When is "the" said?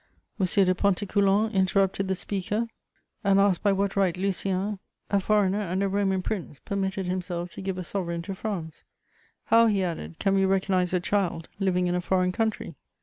2.07-2.15